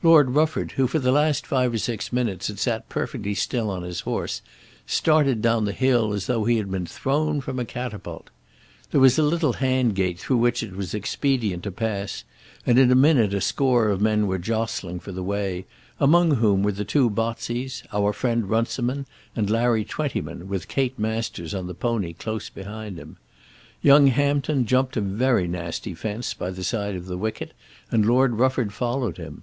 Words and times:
Lord 0.00 0.30
Rufford, 0.30 0.70
who 0.72 0.86
for 0.86 1.00
the 1.00 1.10
last 1.10 1.44
five 1.44 1.74
or 1.74 1.78
six 1.78 2.12
minutes 2.12 2.46
had 2.46 2.60
sat 2.60 2.88
perfectly 2.88 3.34
still 3.34 3.68
on 3.68 3.82
his 3.82 4.02
horse, 4.02 4.42
started 4.86 5.42
down 5.42 5.64
the 5.64 5.72
hill 5.72 6.12
as 6.14 6.26
though 6.28 6.44
he 6.44 6.56
had 6.58 6.70
been 6.70 6.86
thrown 6.86 7.40
from 7.40 7.58
a 7.58 7.64
catapult. 7.64 8.30
There 8.92 9.00
was 9.00 9.18
a 9.18 9.24
little 9.24 9.54
hand 9.54 9.96
gate 9.96 10.20
through 10.20 10.36
which 10.36 10.62
it 10.62 10.76
was 10.76 10.94
expedient 10.94 11.64
to 11.64 11.72
pass, 11.72 12.22
and 12.64 12.78
in 12.78 12.92
a 12.92 12.94
minute 12.94 13.34
a 13.34 13.40
score 13.40 13.88
of 13.88 14.00
men 14.00 14.28
were 14.28 14.38
jostling 14.38 15.00
for 15.00 15.10
the 15.10 15.22
way, 15.22 15.66
among 15.98 16.36
whom 16.36 16.62
were 16.62 16.72
the 16.72 16.84
two 16.84 17.10
Botseys, 17.10 17.82
our 17.92 18.12
friend 18.12 18.48
Runciman, 18.48 19.04
and 19.34 19.50
Larry 19.50 19.84
Twentyman, 19.84 20.46
with 20.48 20.68
Kate 20.68 20.96
Masters 20.96 21.52
on 21.52 21.66
the 21.66 21.74
pony 21.74 22.12
close 22.12 22.48
behind 22.50 22.98
him. 23.00 23.16
Young 23.82 24.06
Hampton 24.06 24.64
jumped 24.64 24.96
a 24.96 25.00
very 25.00 25.48
nasty 25.48 25.92
fence 25.92 26.34
by 26.34 26.50
the 26.50 26.62
side 26.64 26.94
of 26.94 27.06
the 27.06 27.18
wicket, 27.18 27.52
and 27.90 28.06
Lord 28.06 28.34
Rufford 28.34 28.72
followed 28.72 29.16
him. 29.16 29.42